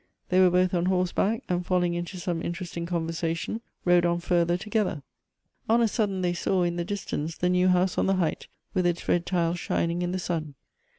They 0.29 0.39
were 0.39 0.49
both 0.49 0.73
on 0.73 0.87
horseback, 0.87 1.43
and 1.47 1.63
falling 1.63 1.93
into 1.93 2.17
some 2.19 2.41
interesting 2.41 2.87
conversation, 2.87 3.61
rode 3.85 4.03
on 4.03 4.19
further 4.19 4.57
together. 4.57 5.03
On 5.69 5.79
a 5.79 5.87
sudden 5.87 6.21
they 6.23 6.33
saw, 6.33 6.63
in 6.63 6.75
the 6.75 6.83
distance, 6.83 7.37
the 7.37 7.49
new 7.49 7.67
house 7.67 7.99
on 7.99 8.07
the 8.07 8.15
height, 8.15 8.47
with 8.73 8.87
its 8.87 9.07
red 9.07 9.27
tiles 9.27 9.59
shining 9.59 10.01
in 10.01 10.11
the 10.11 10.17
sun. 10.17 10.55